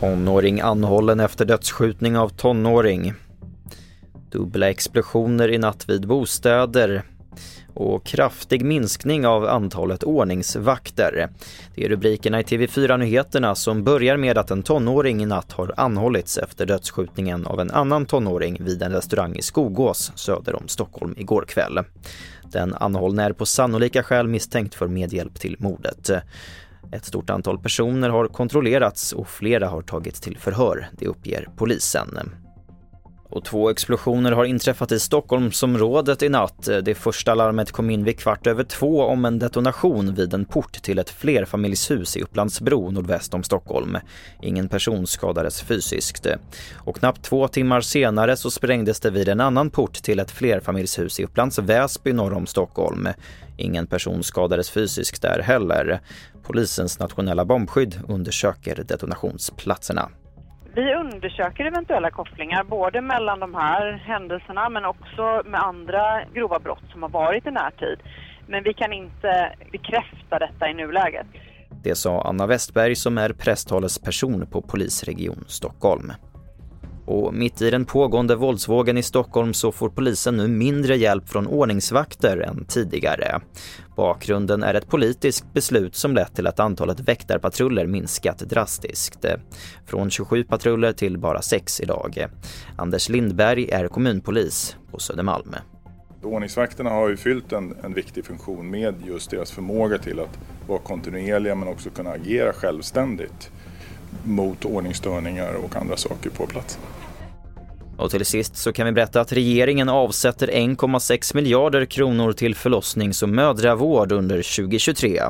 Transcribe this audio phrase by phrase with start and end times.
[0.00, 3.12] Tonåring anhållen efter dödsskjutning av tonåring.
[4.30, 7.02] Dubbla explosioner i natt vid bostäder
[7.74, 11.28] och kraftig minskning av antalet ordningsvakter.
[11.74, 16.38] Det är rubrikerna i TV4-nyheterna som börjar med att en tonåring i natt har anhållits
[16.38, 21.44] efter dödsskjutningen av en annan tonåring vid en restaurang i Skogås söder om Stockholm igår
[21.48, 21.80] kväll.
[22.52, 26.10] Den anhållne är på sannolika skäl misstänkt för medhjälp till mordet.
[26.92, 32.18] Ett stort antal personer har kontrollerats och flera har tagits till förhör, det uppger polisen.
[33.34, 36.68] Och två explosioner har inträffat i Stockholmsområdet i natt.
[36.82, 40.72] Det första larmet kom in vid kvart över två om en detonation vid en port
[40.72, 43.98] till ett flerfamiljshus i Upplandsbro nordväst om Stockholm.
[44.42, 46.26] Ingen person skadades fysiskt.
[46.74, 51.20] Och knappt två timmar senare så sprängdes det vid en annan port till ett flerfamiljshus
[51.20, 53.08] i Upplands Väsby norr om Stockholm.
[53.56, 56.00] Ingen person skadades fysiskt där heller.
[56.42, 60.08] Polisens nationella bombskydd undersöker detonationsplatserna.
[60.76, 66.84] Vi undersöker eventuella kopplingar både mellan de här händelserna men också med andra grova brott
[66.92, 67.98] som har varit i närtid.
[68.46, 71.26] Men vi kan inte bekräfta detta i nuläget.
[71.82, 76.12] Det sa Anna Westberg som är presstalesperson på polisregion Stockholm.
[77.06, 81.46] Och mitt i den pågående våldsvågen i Stockholm så får polisen nu mindre hjälp från
[81.46, 83.40] ordningsvakter än tidigare.
[83.96, 89.24] Bakgrunden är ett politiskt beslut som lett till att antalet väktarpatruller minskat drastiskt.
[89.86, 92.26] Från 27 patruller till bara 6 idag.
[92.76, 95.54] Anders Lindberg är kommunpolis på Södermalm.
[96.22, 100.78] Ordningsvakterna har ju fyllt en, en viktig funktion med just deras förmåga till att vara
[100.78, 103.50] kontinuerliga men också kunna agera självständigt
[104.22, 106.80] mot ordningsstörningar och andra saker på platsen.
[107.96, 113.22] Och till sist så kan vi berätta att regeringen avsätter 1,6 miljarder kronor till förlossnings
[113.22, 115.20] och mödravård under 2023.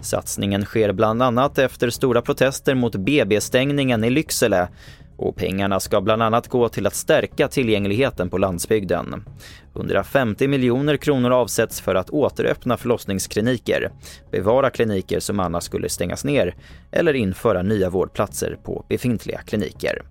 [0.00, 4.68] Satsningen sker bland annat efter stora protester mot BB-stängningen i Lycksele
[5.18, 9.24] och pengarna ska bland annat gå till att stärka tillgängligheten på landsbygden.
[9.76, 13.90] 150 miljoner kronor avsätts för att återöppna förlossningskliniker,
[14.30, 16.54] bevara kliniker som annars skulle stängas ner
[16.90, 20.02] eller införa nya vårdplatser på befintliga kliniker.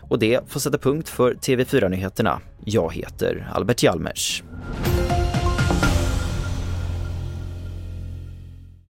[0.00, 2.40] Och det får sätta punkt för TV4-nyheterna.
[2.64, 4.42] Jag heter Albert Hjalmers.